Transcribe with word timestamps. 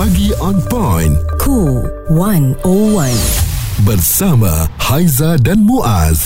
Pagi 0.00 0.32
on 0.40 0.56
point. 0.72 1.12
Cool 1.36 1.84
101. 2.08 2.64
Bersama 3.84 4.64
Haiza 4.80 5.36
dan 5.36 5.60
Muaz. 5.60 6.24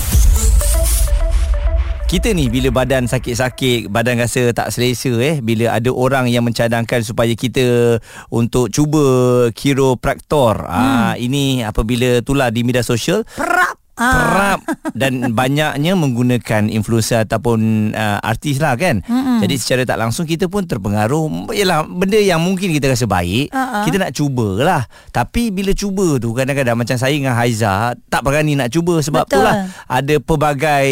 Kita 2.07 2.31
ni 2.31 2.47
bila 2.47 2.71
badan 2.71 3.11
sakit-sakit, 3.11 3.91
badan 3.91 4.23
rasa 4.23 4.55
tak 4.55 4.71
selesa 4.71 5.11
eh 5.19 5.43
bila 5.43 5.75
ada 5.75 5.91
orang 5.91 6.31
yang 6.31 6.47
mencadangkan 6.47 7.03
supaya 7.03 7.35
kita 7.35 7.99
untuk 8.31 8.71
cuba 8.71 9.51
kiropraktor. 9.51 10.55
Hmm. 10.55 10.71
Ah 11.11 11.13
ini 11.19 11.67
apabila 11.67 12.23
tular 12.23 12.55
di 12.55 12.63
media 12.63 12.87
sosial 12.87 13.27
Perap. 13.27 13.84
Ah. 13.95 14.11
kerap 14.11 14.61
dan 14.99 15.23
banyaknya 15.39 15.95
menggunakan 15.95 16.67
influencer 16.67 17.23
ataupun 17.23 17.91
uh, 17.95 18.19
artis 18.27 18.59
lah 18.59 18.75
kan. 18.75 19.07
Mm-hmm. 19.07 19.39
Jadi 19.47 19.55
secara 19.55 19.83
tak 19.87 19.99
langsung 20.03 20.27
kita 20.27 20.51
pun 20.51 20.67
terpengaruh. 20.67 21.55
Yalah 21.55 21.87
benda 21.87 22.19
yang 22.19 22.43
mungkin 22.43 22.75
kita 22.75 22.91
rasa 22.91 23.07
baik, 23.07 23.55
Uh-uh. 23.55 23.87
kita 23.87 24.03
nak 24.03 24.11
cubalah. 24.11 24.83
Tapi 25.15 25.55
bila 25.55 25.71
cuba 25.71 26.19
tu 26.19 26.35
kadang-kadang 26.35 26.75
macam 26.75 26.99
saya 26.99 27.15
dengan 27.15 27.39
Haiza 27.39 27.95
tak 28.11 28.21
berani 28.27 28.59
nak 28.59 28.75
cuba 28.75 28.99
sebab 28.99 29.31
Betul. 29.31 29.47
itulah 29.47 29.55
ada 29.87 30.15
pelbagai 30.19 30.89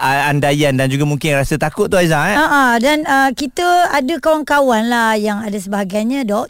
uh, 0.00 0.20
andaian 0.32 0.72
dan 0.72 0.88
juga 0.88 1.04
mungkin 1.04 1.36
rasa 1.36 1.60
takut 1.60 1.92
tu 1.92 2.00
Haiza 2.00 2.32
eh. 2.32 2.36
Ah 2.40 2.80
dan 2.80 3.04
uh, 3.04 3.28
kita 3.36 3.92
ada 3.92 4.14
kawan-kawan 4.24 4.88
lah 4.88 5.20
yang 5.20 5.44
ada 5.44 5.56
sebahagiannya 5.60 6.24
doktor, 6.24 6.48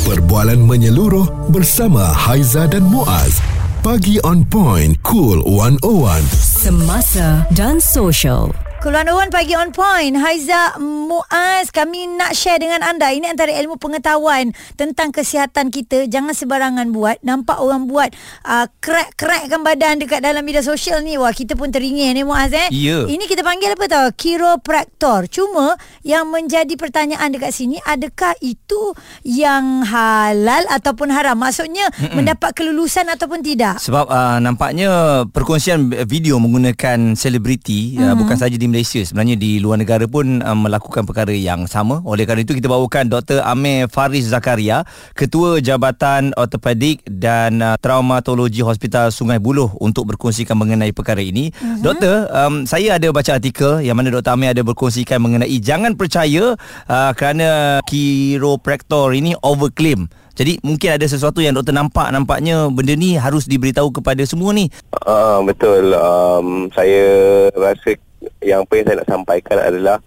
Perbualan 0.03 0.59
menyeluruh 0.59 1.47
bersama 1.47 2.11
Haiza 2.11 2.67
dan 2.67 2.83
Muaz. 2.83 3.39
Pagi 3.79 4.19
on 4.27 4.43
point. 4.43 4.99
Cool 5.07 5.39
101. 5.47 6.27
Semasa 6.35 7.47
dan 7.55 7.79
social. 7.79 8.51
Kulanuan 8.81 9.29
pagi 9.29 9.53
on 9.53 9.69
point. 9.69 10.17
Haiza 10.17 10.81
Muaz 10.81 11.69
Kami 11.69 12.17
nak 12.17 12.33
share 12.33 12.57
dengan 12.57 12.81
anda. 12.81 13.13
Ini 13.13 13.29
antara 13.29 13.53
ilmu 13.53 13.77
pengetahuan 13.77 14.57
Tentang 14.73 15.13
kesihatan 15.13 15.69
kita. 15.69 16.09
Jangan 16.09 16.33
sebarangan 16.33 16.89
buat. 16.89 17.21
Nampak 17.21 17.61
orang 17.61 17.85
buat 17.85 18.09
uh, 18.41 18.65
Crack-crackkan 18.81 19.61
badan 19.61 20.01
Dekat 20.01 20.25
dalam 20.25 20.41
media 20.41 20.65
sosial 20.65 21.05
ni. 21.05 21.13
Wah 21.13 21.29
kita 21.29 21.53
pun 21.53 21.69
teringin 21.69 22.17
ni 22.17 22.25
Muaz 22.25 22.49
eh? 22.57 22.73
Ya. 22.73 23.05
Ini 23.05 23.21
kita 23.29 23.45
panggil 23.45 23.77
apa 23.77 23.85
tau? 23.85 24.09
Chiropractor. 24.17 25.29
Cuma 25.29 25.77
Yang 26.01 26.25
menjadi 26.33 26.73
pertanyaan 26.73 27.37
dekat 27.37 27.53
sini 27.53 27.77
Adakah 27.85 28.33
itu 28.41 28.97
Yang 29.21 29.93
halal 29.93 30.65
Ataupun 30.73 31.13
haram? 31.13 31.37
Maksudnya 31.37 31.85
Mm-mm. 32.01 32.17
Mendapat 32.17 32.57
kelulusan 32.57 33.13
Ataupun 33.13 33.45
tidak? 33.45 33.77
Sebab 33.77 34.09
uh, 34.09 34.41
nampaknya 34.41 35.21
perkongsian 35.29 35.93
video 36.09 36.41
menggunakan 36.41 37.13
selebriti 37.13 37.93
mm-hmm. 37.93 38.09
uh, 38.09 38.17
bukan 38.17 38.37
saja 38.41 38.57
di 38.57 38.70
Malaysia 38.71 39.03
sebenarnya 39.03 39.35
di 39.35 39.59
luar 39.59 39.77
negara 39.77 40.07
pun 40.07 40.39
uh, 40.39 40.55
melakukan 40.55 41.03
perkara 41.03 41.35
yang 41.35 41.67
sama. 41.67 41.99
Oleh 42.07 42.23
kerana 42.23 42.47
itu 42.47 42.55
kita 42.55 42.71
bawakan 42.71 43.11
Dr. 43.11 43.43
Amir 43.43 43.91
Faris 43.91 44.31
Zakaria, 44.31 44.87
Ketua 45.13 45.59
Jabatan 45.59 46.31
Ortopedik 46.39 47.03
dan 47.05 47.59
uh, 47.59 47.75
Traumatologi 47.75 48.63
Hospital 48.63 49.11
Sungai 49.11 49.43
Buloh 49.43 49.75
untuk 49.83 50.15
berkongsikan 50.15 50.55
mengenai 50.55 50.95
perkara 50.95 51.19
ini. 51.19 51.51
Mm-hmm. 51.51 51.83
Doktor, 51.83 52.31
um, 52.31 52.63
saya 52.63 52.95
ada 52.95 53.11
baca 53.11 53.35
artikel 53.35 53.83
yang 53.83 53.99
mana 53.99 54.09
Dr. 54.09 54.33
Amir 54.33 54.55
ada 54.55 54.63
berkongsikan 54.63 55.19
mengenai 55.19 55.59
jangan 55.59 55.99
percaya 55.99 56.55
uh, 56.87 57.11
kerana 57.13 57.83
kiropraktor 57.85 59.11
ini 59.11 59.35
overclaim. 59.43 60.07
Jadi 60.31 60.63
mungkin 60.63 60.95
ada 60.95 61.05
sesuatu 61.05 61.43
yang 61.43 61.53
doktor 61.53 61.75
nampak 61.75 62.07
nampaknya 62.09 62.71
benda 62.71 62.95
ni 62.95 63.19
harus 63.19 63.45
diberitahu 63.45 63.91
kepada 63.91 64.23
semua 64.23 64.55
ni. 64.55 64.71
Uh, 65.03 65.43
betul. 65.43 65.91
Um, 65.91 66.71
saya 66.71 67.03
rasa 67.51 67.99
yang 68.41 68.65
apa 68.65 68.73
yang 68.77 68.85
saya 68.85 68.97
nak 69.01 69.09
sampaikan 69.09 69.57
adalah 69.61 69.97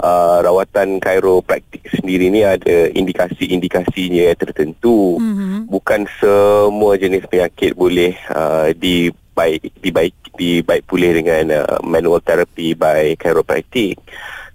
uh, 0.00 0.38
rawatan 0.44 1.00
chiropractic 1.00 1.84
sendiri 1.92 2.32
ni 2.32 2.44
ada 2.44 2.88
indikasi-indikasinya 2.92 4.32
tertentu. 4.36 5.20
Mhm. 5.20 5.68
Bukan 5.68 6.08
semua 6.20 6.96
jenis 6.96 7.24
penyakit 7.28 7.76
boleh 7.76 8.16
uh, 8.32 8.72
dibaik 8.76 9.72
dibaik 9.80 10.16
dibaik 10.36 10.82
pulih 10.88 11.12
dengan 11.20 11.64
uh, 11.64 11.78
manual 11.84 12.20
therapy 12.24 12.72
by 12.72 13.16
chiropractic. 13.20 14.00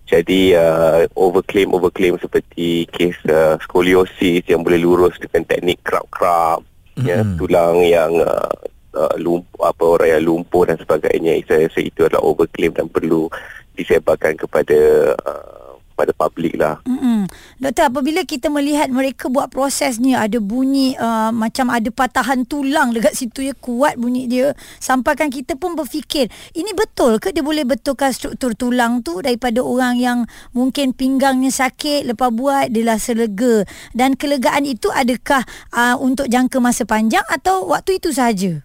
Jadi 0.05 0.53
uh, 0.53 1.09
overclaim 1.17 1.73
overclaim 1.73 2.21
seperti 2.21 2.85
kes 2.93 3.17
uh, 3.25 3.57
skoliosis 3.65 4.45
yang 4.45 4.61
boleh 4.61 4.77
lurus 4.77 5.17
dengan 5.17 5.41
teknik 5.49 5.81
krap-krap 5.81 6.61
mm-hmm. 6.93 7.09
ya 7.09 7.25
tulang 7.41 7.81
yang 7.81 8.13
uh, 8.21 8.53
uh, 8.95 9.13
lumpuh 9.19 9.61
apa 9.67 9.83
orang 9.83 10.09
yang 10.17 10.23
lumpuh 10.23 10.63
dan 10.65 10.79
sebagainya 10.79 11.43
saya 11.45 11.67
rasa 11.67 11.79
itu 11.83 12.07
adalah 12.07 12.23
overclaim 12.23 12.71
dan 12.71 12.87
perlu 12.87 13.27
disebarkan 13.75 14.39
kepada 14.39 14.79
uh, 15.19 15.55
kepada 15.95 16.11
publik 16.11 16.59
lah. 16.59 16.83
Mm-mm. 16.83 17.23
Doktor, 17.55 17.87
apabila 17.87 18.27
kita 18.27 18.51
melihat 18.51 18.91
mereka 18.91 19.31
buat 19.31 19.47
proses 19.47 19.95
ni 19.95 20.11
ada 20.11 20.43
bunyi 20.43 20.91
uh, 20.99 21.31
macam 21.31 21.71
ada 21.71 21.87
patahan 21.87 22.43
tulang 22.43 22.91
dekat 22.91 23.15
situ 23.15 23.47
ya 23.47 23.55
kuat 23.55 23.95
bunyi 23.95 24.27
dia 24.27 24.51
sampaikan 24.83 25.31
kita 25.31 25.55
pun 25.55 25.79
berfikir 25.79 26.27
ini 26.51 26.75
betul 26.75 27.15
ke 27.23 27.31
dia 27.31 27.39
boleh 27.39 27.63
betulkan 27.63 28.11
struktur 28.11 28.51
tulang 28.59 28.99
tu 29.07 29.23
daripada 29.23 29.63
orang 29.63 29.95
yang 29.95 30.19
mungkin 30.51 30.91
pinggangnya 30.91 31.49
sakit 31.49 32.03
lepas 32.11 32.27
buat 32.35 32.67
dia 32.75 32.83
rasa 32.91 33.15
lega 33.15 33.63
dan 33.95 34.19
kelegaan 34.19 34.67
itu 34.67 34.91
adakah 34.91 35.47
uh, 35.71 35.95
untuk 35.95 36.27
jangka 36.27 36.59
masa 36.59 36.83
panjang 36.83 37.23
atau 37.31 37.71
waktu 37.71 38.03
itu 38.03 38.11
sahaja? 38.11 38.64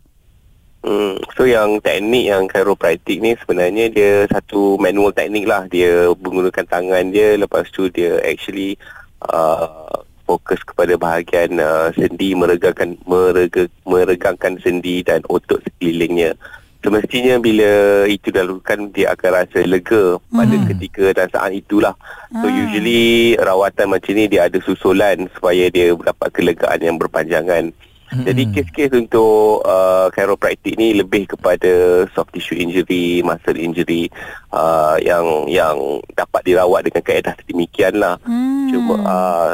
Hmm, 0.81 1.21
so 1.37 1.45
yang 1.45 1.77
teknik 1.85 2.33
yang 2.33 2.49
chiropractic 2.49 3.21
ni 3.21 3.37
sebenarnya 3.37 3.93
dia 3.93 4.13
satu 4.33 4.81
manual 4.81 5.13
teknik 5.13 5.45
lah. 5.45 5.69
Dia 5.69 6.09
menggunakan 6.17 6.65
tangan 6.65 7.13
dia 7.13 7.37
lepas 7.37 7.69
tu 7.69 7.93
dia 7.93 8.17
actually 8.25 8.81
uh, 9.29 9.93
fokus 10.25 10.65
kepada 10.65 10.97
bahagian 10.97 11.61
uh, 11.61 11.93
sendi 11.93 12.33
meregangkan 12.33 12.97
merega, 13.05 13.69
meregangkan 13.85 14.57
sendi 14.65 15.05
dan 15.05 15.21
otot 15.29 15.61
sekelilingnya. 15.69 16.33
Semestinya 16.81 17.37
bila 17.37 18.09
itu 18.09 18.33
dilakukan 18.33 18.89
dia 18.97 19.13
akan 19.13 19.31
rasa 19.37 19.61
lega 19.69 20.17
pada 20.33 20.57
Hmm. 20.57 20.65
ketika 20.65 21.13
dan 21.13 21.29
saat 21.29 21.53
itulah. 21.53 21.93
So 22.33 22.49
Ah. 22.49 22.57
usually 22.57 23.37
rawatan 23.37 23.93
macam 23.93 24.17
ni 24.17 24.33
dia 24.33 24.49
ada 24.49 24.57
susulan 24.65 25.29
supaya 25.37 25.69
dia 25.69 25.93
dapat 25.93 26.33
kelegaan 26.33 26.81
yang 26.81 26.97
berpanjangan. 26.97 27.69
Hmm. 28.11 28.27
Jadi 28.27 28.43
kes-kes 28.51 28.91
untuk 28.91 29.63
uh, 29.63 30.11
chiropractic 30.11 30.75
ni 30.75 30.99
lebih 30.99 31.31
kepada 31.31 32.05
soft 32.11 32.35
tissue 32.35 32.59
injury, 32.59 33.23
muscle 33.23 33.55
injury 33.55 34.11
uh, 34.51 34.99
yang 34.99 35.47
yang 35.47 36.03
dapat 36.19 36.43
dirawat 36.43 36.91
dengan 36.91 37.07
kaedah 37.07 37.39
sedemikian 37.39 38.03
lah. 38.03 38.19
Hmm. 38.27 38.67
Cuma 38.75 38.95
uh, 39.07 39.53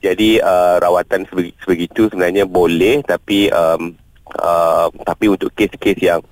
jadi 0.00 0.40
uh, 0.40 0.80
rawatan 0.80 1.28
sebeg- 1.28 1.56
sebegitu 1.60 2.08
sebenarnya 2.08 2.48
boleh 2.48 3.04
tapi 3.04 3.52
um, 3.52 3.92
uh, 4.40 4.88
tapi 5.04 5.28
untuk 5.28 5.52
kes-kes 5.52 6.00
yang 6.00 6.24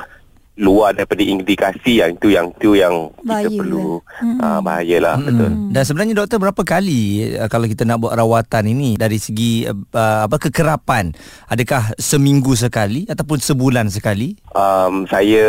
luar 0.58 0.90
daripada 0.92 1.22
indikasi 1.22 2.02
yang 2.02 2.18
itu 2.18 2.34
yang 2.34 2.46
tu 2.58 2.74
yang 2.74 3.14
Bahaya 3.22 3.46
kita 3.46 3.62
perlu 3.62 4.02
Mm-mm. 4.02 4.42
uh, 4.42 4.60
bahayalah 4.60 5.16
betul. 5.22 5.50
Hmm. 5.54 5.70
Dan 5.70 5.82
sebenarnya 5.86 6.14
doktor 6.18 6.38
berapa 6.42 6.62
kali 6.66 7.02
uh, 7.38 7.46
kalau 7.46 7.70
kita 7.70 7.86
nak 7.86 8.02
buat 8.02 8.14
rawatan 8.18 8.64
ini 8.74 8.98
dari 8.98 9.22
segi 9.22 9.70
uh, 9.70 10.26
apa 10.26 10.36
kekerapan? 10.36 11.14
Adakah 11.46 11.94
seminggu 11.96 12.58
sekali 12.58 13.06
ataupun 13.06 13.38
sebulan 13.38 13.86
sekali? 13.88 14.34
Um, 14.52 15.06
saya 15.06 15.46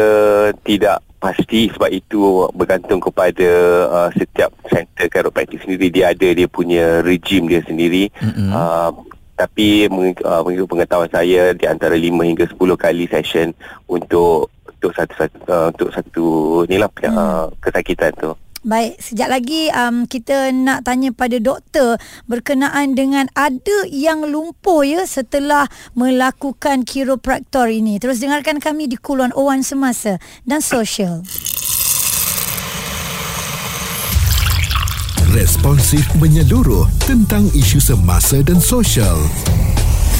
tidak 0.61 1.01
pasti 1.19 1.67
sebab 1.73 1.91
itu 1.91 2.47
bergantung 2.55 3.03
kepada 3.03 3.49
uh, 3.91 4.09
setiap 4.15 4.55
center 4.71 5.09
chiropractic 5.11 5.59
sendiri 5.59 5.91
dia 5.91 6.15
ada 6.15 6.27
dia 6.31 6.47
punya 6.47 7.01
regime 7.01 7.49
dia 7.49 7.65
sendiri. 7.65 8.13
Mm-mm. 8.21 8.53
Uh, 8.53 8.93
tapi 9.39 9.87
mengikut, 9.87 10.27
uh, 10.27 10.43
mengikut 10.43 10.67
pengetahuan 10.67 11.07
saya 11.07 11.55
di 11.55 11.63
antara 11.63 11.95
5 11.95 12.11
hingga 12.11 12.45
10 12.51 12.59
kali 12.75 13.07
session 13.07 13.55
untuk 13.87 14.51
untuk 14.79 14.95
satu 14.95 15.13
satu 15.19 15.37
uh, 15.51 15.67
untuk 15.75 15.89
satu 15.91 16.25
ni 16.71 16.79
lah 16.79 16.87
hmm. 16.87 17.11
uh, 17.11 17.45
kesakitan 17.59 18.15
tu. 18.15 18.31
Baik, 18.59 18.99
sekejap 18.99 19.29
lagi 19.31 19.71
um, 19.71 20.03
kita 20.03 20.51
nak 20.51 20.83
tanya 20.83 21.15
pada 21.15 21.39
doktor 21.39 21.95
berkenaan 22.27 22.91
dengan 22.91 23.31
ada 23.31 23.87
yang 23.87 24.27
lumpuh 24.27 24.83
ya 24.83 25.07
setelah 25.07 25.71
melakukan 25.95 26.83
kiropraktor 26.83 27.71
ini. 27.71 28.03
Terus 28.03 28.19
dengarkan 28.19 28.59
kami 28.59 28.91
di 28.91 28.99
Kulon 28.99 29.31
Owan 29.31 29.63
Semasa 29.63 30.19
dan 30.43 30.59
Sosial. 30.59 31.23
Responsif 35.31 36.03
menyeluruh 36.19 36.89
tentang 37.05 37.47
isu 37.53 37.79
semasa 37.79 38.41
dan 38.43 38.57
sosial. 38.57 39.15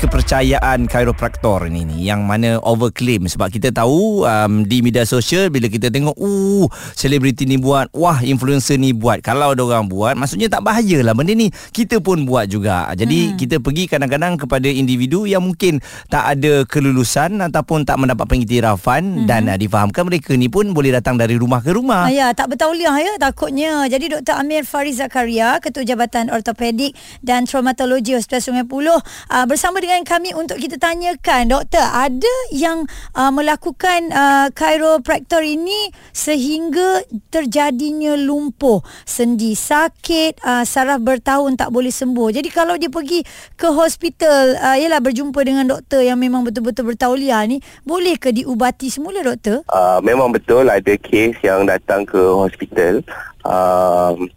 Kepercayaan 0.00 0.88
chiropractor 0.88 1.68
ini 1.68 1.84
ni 1.84 1.96
yang 2.08 2.24
mana 2.24 2.56
overclaim 2.64 3.28
sebab 3.28 3.52
kita 3.52 3.70
tahu 3.70 4.24
um, 4.24 4.64
di 4.64 4.80
media 4.80 5.04
sosial 5.04 5.52
bila 5.52 5.68
kita 5.68 5.92
tengok 5.92 6.16
uh 6.16 6.66
selebriti 6.96 7.44
ni 7.44 7.60
buat 7.60 7.92
wah 7.92 8.24
influencer 8.24 8.80
ni 8.80 8.96
buat 8.96 9.20
kalau 9.20 9.52
ada 9.52 9.62
orang 9.62 9.86
buat 9.86 10.16
maksudnya 10.16 10.48
tak 10.48 10.64
bahayalah 10.64 11.12
benda 11.12 11.36
ni 11.36 11.52
kita 11.70 12.00
pun 12.02 12.24
buat 12.24 12.48
juga 12.48 12.88
jadi 12.96 13.30
hmm. 13.30 13.36
kita 13.36 13.56
pergi 13.60 13.84
kadang-kadang 13.86 14.40
kepada 14.40 14.66
individu 14.72 15.28
yang 15.28 15.44
mungkin 15.44 15.78
tak 16.08 16.38
ada 16.38 16.64
kelulusan 16.64 17.38
ataupun 17.44 17.84
tak 17.84 18.00
mendapat 18.00 18.24
pengiktirafan 18.24 19.22
hmm. 19.22 19.26
dan 19.28 19.52
uh, 19.52 19.58
difahamkan 19.60 20.08
mereka 20.08 20.32
ni 20.32 20.48
pun 20.48 20.72
boleh 20.72 20.96
datang 20.96 21.20
dari 21.20 21.36
rumah 21.36 21.60
ke 21.60 21.74
rumah 21.76 21.98
Ah, 21.98 22.12
ya, 22.12 22.28
tak 22.36 22.52
bertauliah 22.52 22.94
ya 23.00 23.12
takutnya. 23.16 23.88
Jadi 23.88 24.12
Dr. 24.12 24.36
Amir 24.36 24.68
Faris 24.68 25.00
Zakaria, 25.00 25.56
Ketua 25.58 25.82
Jabatan 25.82 26.28
Ortopedik 26.28 26.92
dan 27.24 27.48
Traumatologi 27.48 28.12
Hospital 28.12 28.44
Sungai 28.44 28.64
Buloh 28.68 29.00
uh, 29.32 29.44
bersama 29.48 29.80
dengan 29.80 29.87
kami 30.04 30.36
untuk 30.36 30.60
kita 30.60 30.76
tanyakan, 30.76 31.48
Doktor, 31.48 31.80
ada 31.80 32.34
yang 32.52 32.84
uh, 33.16 33.32
melakukan 33.32 34.12
uh, 34.12 34.52
chiropractor 34.52 35.40
ini 35.40 35.88
sehingga 36.12 37.02
terjadinya 37.32 38.12
lumpuh, 38.16 38.84
sendi 39.08 39.56
sakit, 39.56 40.44
uh, 40.44 40.64
saraf 40.68 41.00
bertahun 41.00 41.56
tak 41.56 41.72
boleh 41.72 41.88
sembuh. 41.88 42.28
Jadi 42.36 42.48
kalau 42.52 42.76
dia 42.76 42.92
pergi 42.92 43.24
ke 43.56 43.68
hospital, 43.72 44.56
uh, 44.60 44.76
yalah 44.76 45.00
berjumpa 45.00 45.40
dengan 45.40 45.64
doktor 45.64 46.04
yang 46.04 46.20
memang 46.20 46.44
betul-betul 46.44 46.92
bertauliah 46.92 47.44
ni, 47.48 47.64
boleh 47.88 48.20
ke 48.20 48.32
diubati 48.32 48.92
semula, 48.92 49.24
Doktor? 49.24 49.64
Uh, 49.72 49.98
memang 50.04 50.28
betul 50.32 50.68
ada 50.68 50.94
kes 51.00 51.36
yang 51.40 51.64
datang 51.64 52.04
ke 52.04 52.18
hospital 52.18 53.00
um, 53.48 54.28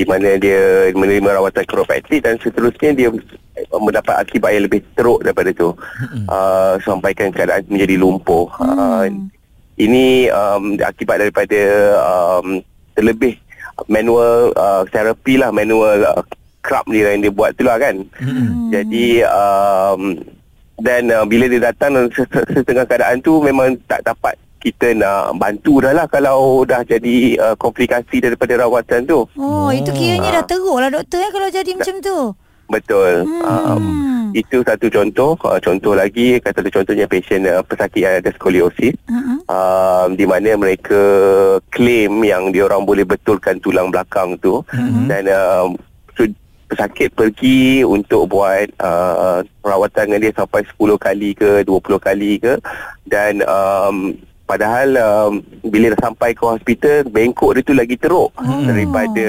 di 0.00 0.08
mana 0.08 0.40
dia 0.40 0.88
menerima 0.96 1.36
rawatan 1.36 1.60
chiropractic 1.68 2.24
dan 2.24 2.40
seterusnya 2.40 2.96
dia 2.96 3.12
mendapat 3.68 4.16
akibat 4.16 4.56
yang 4.56 4.64
lebih 4.64 4.80
teruk 4.96 5.20
daripada 5.20 5.52
tu. 5.52 5.76
Uh, 6.24 6.80
sampaikan 6.80 7.28
keadaan 7.28 7.68
menjadi 7.68 8.00
lumpuh. 8.00 8.48
Uh, 8.56 9.12
ini 9.76 10.32
um, 10.32 10.80
akibat 10.80 11.20
daripada 11.20 11.60
um, 12.00 12.64
terlebih 12.96 13.36
manual 13.92 14.56
uh, 14.56 14.88
therapy 14.88 15.36
lah 15.36 15.52
manual 15.52 16.00
uh, 16.00 16.24
crab 16.64 16.88
ni 16.88 17.04
yang 17.04 17.20
dia 17.20 17.28
buat 17.28 17.52
tu 17.52 17.68
lah 17.68 17.76
kan. 17.76 18.00
Jadi 18.72 19.20
um, 19.28 20.16
dan 20.80 21.12
uh, 21.12 21.28
bila 21.28 21.44
dia 21.44 21.60
datang 21.60 22.08
setengah 22.56 22.88
keadaan 22.88 23.20
tu 23.20 23.36
memang 23.44 23.76
tak 23.84 24.00
dapat 24.00 24.32
kita 24.60 24.92
nak 24.92 25.40
bantu 25.40 25.80
dah 25.80 25.96
lah 25.96 26.06
kalau 26.06 26.62
dah 26.68 26.84
jadi 26.84 27.40
uh, 27.40 27.56
komplikasi 27.56 28.20
daripada 28.20 28.60
rawatan 28.60 29.08
tu. 29.08 29.24
Oh, 29.40 29.72
itu 29.72 29.88
kiranya 29.96 30.40
dah 30.40 30.44
teruk 30.44 30.76
lah 30.76 30.92
doktor 30.92 31.24
ya 31.24 31.28
kalau 31.32 31.48
jadi 31.48 31.70
macam 31.72 31.96
tu. 32.04 32.18
Betul. 32.70 33.26
Hmm. 33.26 33.42
Um, 33.42 33.84
itu 34.30 34.62
satu 34.62 34.86
contoh. 34.86 35.34
Uh, 35.42 35.58
contoh 35.58 35.98
lagi, 35.98 36.38
kata 36.38 36.62
contohnya 36.70 37.10
pasien 37.10 37.42
uh, 37.42 37.66
pesakit 37.66 38.06
yang 38.06 38.14
ada 38.22 38.30
skoliosis. 38.30 38.94
Mm-mm. 39.10 39.42
Um, 39.50 40.08
di 40.14 40.22
mana 40.22 40.54
mereka 40.54 41.02
claim 41.74 42.22
yang 42.22 42.54
dia 42.54 42.70
orang 42.70 42.86
boleh 42.86 43.02
betulkan 43.02 43.58
tulang 43.58 43.90
belakang 43.90 44.38
tu. 44.38 44.62
Mhm. 44.70 45.10
Dan 45.10 45.24
um, 45.34 45.68
so, 46.14 46.22
pesakit 46.70 47.10
pergi 47.10 47.82
untuk 47.82 48.30
buat 48.30 48.70
uh, 48.78 49.42
rawatan 49.66 50.14
dengan 50.14 50.30
dia 50.30 50.32
sampai 50.38 50.62
10 50.62 50.78
kali 50.94 51.30
ke 51.34 51.50
20 51.66 51.98
kali 51.98 52.38
ke 52.38 52.54
dan 53.10 53.42
um, 53.50 54.14
padahal 54.50 54.88
um, 54.98 55.32
bila 55.62 55.94
dah 55.94 56.00
sampai 56.02 56.34
ke 56.34 56.42
hospital 56.42 57.06
bengkok 57.06 57.54
dia 57.54 57.62
tu 57.62 57.70
lagi 57.72 57.94
teruk 57.94 58.34
Oh. 58.34 58.66
daripada 58.66 59.26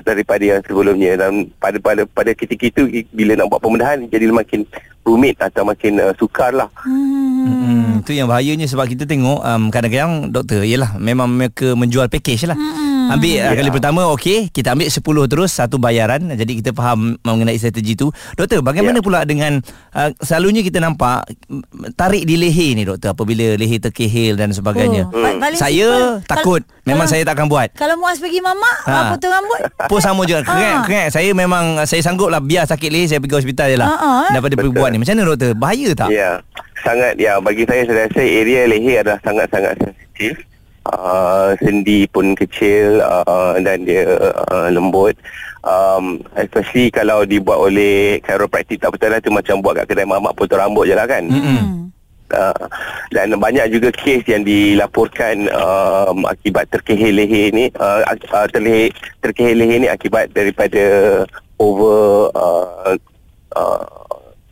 daripada 0.00 0.44
yang 0.46 0.62
sebelumnya 0.62 1.18
dan 1.18 1.50
pada 1.58 1.76
pada 1.76 2.06
pada 2.06 2.30
ketika 2.32 2.64
itu 2.64 2.82
bila 3.10 3.34
nak 3.34 3.50
buat 3.50 3.58
pembedahan 3.58 4.06
jadi 4.06 4.30
makin 4.30 4.62
rumit 5.02 5.34
atau 5.36 5.64
makin 5.64 5.98
uh, 5.98 6.14
sukar 6.14 6.52
lah 6.52 6.70
Hmm, 6.80 8.00
tu 8.02 8.12
yang 8.12 8.28
bahayanya 8.28 8.64
sebab 8.64 8.86
kita 8.86 9.04
tengok 9.04 9.40
um, 9.40 9.68
kadang-kadang 9.68 10.30
doktor 10.30 10.62
yalah 10.62 10.94
memang 10.96 11.26
mereka 11.26 11.74
menjual 11.74 12.06
package 12.06 12.46
lah. 12.46 12.54
Hmm. 12.54 12.89
Ambil 13.10 13.32
yeah. 13.32 13.48
Ya. 13.48 13.56
kali 13.56 13.70
pertama 13.70 14.00
okey, 14.10 14.48
kita 14.48 14.72
ambil 14.72 14.86
10 14.86 15.00
terus 15.26 15.50
satu 15.50 15.76
bayaran. 15.76 16.22
Jadi 16.30 16.58
kita 16.58 16.70
faham 16.70 17.18
mengenai 17.20 17.54
strategi 17.54 17.94
tu. 17.94 18.08
Doktor, 18.32 18.60
bagaimana 18.60 18.98
Ya. 18.98 19.02
pula 19.02 19.20
dengan 19.22 19.58
uh, 19.90 20.10
selalunya 20.18 20.60
kita 20.60 20.78
nampak 20.78 21.26
mm, 21.44 21.94
tarik 21.94 22.22
di 22.22 22.34
leher 22.34 22.72
ni 22.72 22.82
doktor 22.82 23.12
apabila 23.12 23.54
leher 23.54 23.78
terkehil 23.80 24.34
dan 24.34 24.50
sebagainya. 24.50 25.06
Oh, 25.06 25.14
pa- 25.14 25.38
paling 25.40 25.56
Saya 25.56 25.88
simple. 25.88 26.24
takut. 26.24 26.62
Kalau- 26.62 26.78
Memang 26.86 27.04
kalau- 27.04 27.12
saya 27.12 27.22
tak 27.22 27.34
akan 27.34 27.46
buat. 27.46 27.68
Kalau 27.72 27.94
Muaz 27.96 28.18
pergi 28.18 28.40
mamak, 28.40 28.76
Ha. 28.82 28.92
ha. 28.92 29.10
potong 29.12 29.30
rambut. 29.30 29.60
Pun 29.82 29.98
sama 29.98 30.22
juga 30.22 30.42
Keringat 30.42 30.72
Ah. 30.72 30.82
keringat 30.82 31.08
Saya 31.10 31.30
memang 31.32 31.64
Saya 31.82 32.00
sanggup 32.00 32.28
lah 32.28 32.38
Biar 32.38 32.62
sakit 32.62 32.86
leher 32.86 33.06
Saya 33.06 33.18
pergi 33.18 33.36
hospital 33.36 33.66
je 33.66 33.76
lah 33.76 33.88
Ah, 33.88 33.96
ah, 33.96 34.20
eh. 34.22 34.30
Daripada 34.30 34.54
pergi 34.54 34.70
Betul. 34.70 34.80
buat 34.80 34.90
ni 34.90 34.98
Macam 34.98 35.12
mana 35.12 35.24
doktor 35.26 35.50
Bahaya 35.52 35.88
tak 35.92 36.08
Ya, 36.10 36.30
sangat 36.78 37.12
ya 37.16 37.32
bagi 37.38 37.64
saya 37.64 37.82
saya 37.84 38.06
rasa 38.06 38.20
area 38.20 38.60
leher 38.64 38.96
adalah 39.00 39.20
sangat-sangat 39.20 39.74
sensitif. 39.78 40.32
Uh, 40.80 41.52
sendi 41.60 42.08
pun 42.08 42.32
kecil 42.32 43.04
uh, 43.04 43.52
dan 43.60 43.84
dia 43.84 44.16
uh, 44.48 44.72
lembut. 44.72 45.12
Um, 45.60 46.24
especially 46.40 46.88
kalau 46.88 47.28
dibuat 47.28 47.60
oleh 47.60 48.16
chiropractic 48.24 48.80
tak 48.80 48.96
betul 48.96 49.12
lah 49.12 49.20
tu 49.20 49.28
macam 49.28 49.60
buat 49.60 49.76
kat 49.76 49.92
kedai 49.92 50.08
mamak 50.08 50.32
potong 50.32 50.56
rambut 50.56 50.88
je 50.88 50.96
lah 50.96 51.04
kan. 51.04 51.28
Uh, 52.32 52.64
dan 53.12 53.36
banyak 53.36 53.68
juga 53.76 53.92
kes 53.92 54.24
yang 54.24 54.40
dilaporkan 54.40 55.52
um, 55.52 56.24
akibat 56.24 56.64
terkehil 56.72 57.12
leher 57.12 57.52
ni 57.52 57.68
uh, 57.76 58.00
uh, 58.32 58.48
terleher, 58.48 58.88
terkehil 59.20 59.60
leher 59.60 59.84
ni 59.84 59.88
akibat 59.90 60.32
daripada 60.32 60.80
over 61.60 62.32
uh, 62.32 62.96
uh, 63.52 63.99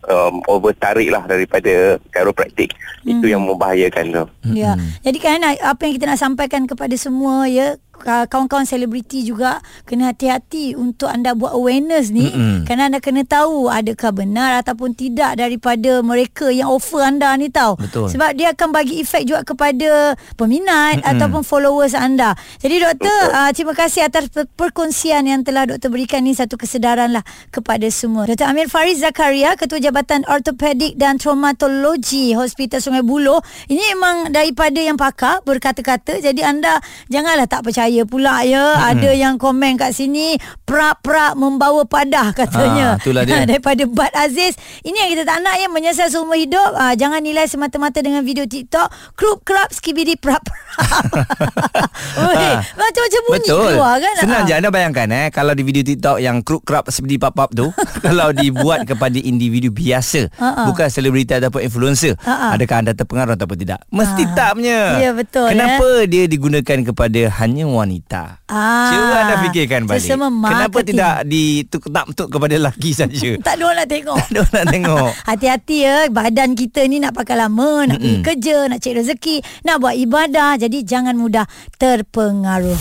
um, 0.09 0.41
over 0.49 0.73
tarik 0.75 1.12
lah 1.12 1.25
daripada 1.29 2.00
chiropractic. 2.12 2.73
Itu 3.07 3.31
yang 3.31 3.47
membahayakan 3.47 4.05
tu 4.12 4.25
Ya. 4.53 4.75
Jadi 5.05 5.19
kan 5.21 5.41
apa 5.45 5.81
yang 5.87 5.95
kita 5.97 6.07
nak 6.09 6.21
sampaikan 6.21 6.65
kepada 6.69 6.93
semua 6.99 7.47
ya 7.47 7.77
kawan-kawan 8.02 8.64
selebriti 8.64 9.26
juga 9.26 9.59
kena 9.85 10.14
hati-hati 10.14 10.78
untuk 10.78 11.11
anda 11.11 11.35
buat 11.35 11.52
awareness 11.52 12.14
ni 12.14 12.31
Mm-mm. 12.31 12.64
kerana 12.64 12.93
anda 12.93 13.00
kena 13.02 13.26
tahu 13.26 13.69
adakah 13.69 14.14
benar 14.14 14.62
ataupun 14.62 14.95
tidak 14.95 15.37
daripada 15.37 16.00
mereka 16.00 16.49
yang 16.49 16.71
offer 16.71 17.02
anda 17.02 17.35
ni 17.35 17.50
tahu. 17.50 17.76
Betul. 17.76 18.09
Sebab 18.14 18.31
dia 18.38 18.55
akan 18.55 18.69
bagi 18.71 19.02
efek 19.02 19.26
juga 19.26 19.43
kepada 19.43 20.14
peminat 20.38 21.02
Mm-mm. 21.02 21.11
ataupun 21.17 21.43
followers 21.43 21.93
anda. 21.99 22.38
Jadi 22.62 22.76
doktor 22.81 23.19
Betul. 23.28 23.37
uh, 23.37 23.50
terima 23.52 23.75
kasih 23.75 24.00
atas 24.07 24.31
per- 24.31 24.49
perkongsian 24.49 25.26
yang 25.26 25.43
telah 25.43 25.67
doktor 25.67 25.90
berikan 25.90 26.23
ni 26.23 26.33
satu 26.33 26.55
kesedaran 26.55 27.11
lah 27.11 27.25
kepada 27.50 27.85
semua. 27.90 28.28
Dr. 28.28 28.47
Amir 28.47 28.71
Faris 28.71 29.02
Zakaria 29.02 29.59
Ketua 29.59 29.83
Jabatan 29.83 30.23
Ortopedik 30.28 30.95
dan 30.95 31.19
Traumatologi 31.19 32.37
Hospital 32.37 32.78
Sungai 32.85 33.02
Buloh. 33.02 33.40
Ini 33.67 33.97
memang 33.97 34.31
daripada 34.31 34.78
yang 34.78 35.00
pakar 35.00 35.40
berkata-kata 35.43 36.21
jadi 36.21 36.40
anda 36.45 36.78
janganlah 37.09 37.49
tak 37.49 37.64
percaya 37.67 37.88
saya 37.88 38.04
pula 38.04 38.45
ya. 38.45 38.76
Hmm. 38.76 38.88
Ada 38.92 39.11
yang 39.14 39.35
komen 39.35 39.75
kat 39.75 39.90
sini 39.90 40.37
prak-prak 40.62 41.33
membawa 41.35 41.83
padah 41.83 42.30
katanya. 42.38 42.95
Ah, 42.95 43.00
itulah 43.00 43.25
dia. 43.25 43.40
Daripada 43.42 43.83
Bad 43.83 44.12
Aziz. 44.14 44.52
Ini 44.80 44.97
yang 44.99 45.11
kita 45.11 45.25
tak 45.25 45.40
nak 45.40 45.57
ya 45.57 45.66
menyesal 45.66 46.07
seumur 46.07 46.37
hidup. 46.37 46.68
Ah, 46.75 46.92
jangan 46.92 47.18
nilai 47.18 47.49
semata-mata 47.49 47.99
dengan 47.99 48.21
video 48.21 48.45
TikTok. 48.45 49.16
Krup 49.16 49.40
krap 49.40 49.73
skibidi 49.73 50.14
prak-prak. 50.14 50.61
Oi, 52.21 52.37
Ah. 52.38 52.61
Macam-macam 52.71 53.21
bunyi 53.25 53.38
Betul 53.40 53.66
keluar 53.73 53.95
kan. 53.99 54.14
Senang 54.18 54.37
Ah. 54.38 54.47
je 54.47 54.54
anda 54.54 54.68
bayangkan 54.68 55.09
eh 55.09 55.26
Kalau 55.28 55.52
di 55.52 55.62
video 55.62 55.83
TikTok 55.83 56.18
Yang 56.18 56.37
kruk 56.42 56.62
krap 56.62 56.85
seperti 56.87 57.16
pap-pap 57.16 57.50
tu 57.50 57.73
Kalau 57.99 58.30
dibuat 58.30 58.85
kepada 58.85 59.16
individu 59.16 59.71
biasa 59.71 60.28
Ha-ha. 60.35 60.66
Bukan 60.66 60.87
selebriti 60.87 61.33
ataupun 61.33 61.61
influencer 61.61 62.14
Ha-ha. 62.18 62.54
Adakah 62.54 62.76
anda 62.78 62.92
terpengaruh 62.92 63.35
ataupun 63.35 63.57
tidak 63.57 63.80
Mesti 63.88 64.23
Ah. 64.25 64.35
tak 64.35 64.50
punya 64.54 64.80
Ya, 64.99 65.11
betul, 65.12 65.49
Kenapa 65.49 65.87
dia 66.04 66.25
digunakan 66.26 66.78
kepada 66.85 67.21
hanya 67.38 67.64
wanita 67.78 68.42
Ah. 68.44 68.88
Cuba 68.88 69.14
anda 69.18 69.35
fikirkan 69.44 69.85
balik 69.85 70.02
Sesama 70.02 70.26
Kenapa 70.28 70.73
marketing. 70.75 70.88
tidak 70.90 71.14
dituk-tak 71.25 72.04
kepada 72.26 72.54
lelaki 72.54 72.90
saja 72.90 73.30
Tak 73.47 73.54
ada 73.54 73.62
orang 73.62 73.78
nak 73.78 73.88
tengok. 73.88 74.16
Tak 74.18 74.26
ada 74.26 74.38
orang 74.40 74.54
nak 74.54 74.66
tengok 74.68 75.11
Hati-hati 75.28 75.76
ya 75.78 75.97
Badan 76.08 76.50
kita 76.52 76.80
ni 76.85 76.97
nak 76.97 77.12
pakai 77.12 77.37
lama 77.37 77.70
Nak 77.87 77.99
pergi 77.99 78.16
kerja 78.20 78.56
Nak 78.66 78.78
cek 78.78 78.94
rezeki 78.97 79.37
Nak 79.62 79.76
buat 79.78 79.94
ibadah 79.94 80.56
Jadi 80.56 80.78
jangan 80.82 81.14
mudah 81.14 81.44
terpengaruh 81.76 82.78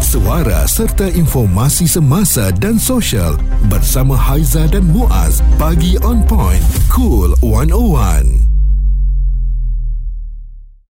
Suara 0.00 0.62
serta 0.64 1.10
informasi 1.10 1.90
semasa 1.90 2.54
dan 2.54 2.78
sosial 2.78 3.34
bersama 3.66 4.14
Haiza 4.14 4.70
dan 4.70 4.86
Muaz. 4.86 5.42
Pagi 5.58 5.98
on 5.98 6.22
point. 6.22 6.62
Cool 6.86 7.34
101. 7.42 8.53